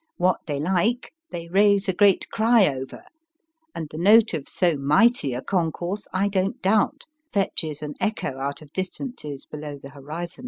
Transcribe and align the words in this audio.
What 0.17 0.39
they 0.47 0.59
like 0.59 1.11
they 1.29 1.47
raise 1.47 1.87
a 1.87 1.93
great 1.93 2.27
cry 2.31 2.65
over, 2.65 3.03
and 3.75 3.87
the 3.91 3.99
note 3.99 4.33
of 4.33 4.49
so 4.49 4.75
mighty 4.77 5.31
a 5.35 5.43
concourse, 5.43 6.07
I 6.11 6.27
don 6.27 6.53
t 6.53 6.59
doubt, 6.63 7.03
fetches 7.31 7.83
an 7.83 7.93
echo 7.99 8.39
out 8.39 8.63
of 8.63 8.73
distances 8.73 9.45
below 9.45 9.77
the 9.77 9.89
horizon. 9.91 10.39